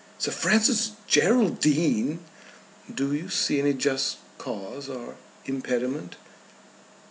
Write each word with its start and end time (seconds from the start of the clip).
"Sir 0.17 0.31
Francis 0.31 0.93
Geraldine!" 1.05 2.21
"Do 2.91 3.13
you 3.13 3.29
see 3.29 3.59
any 3.59 3.73
just 3.75 4.17
cause 4.39 4.89
or 4.89 5.15
impediment?" 5.45 6.15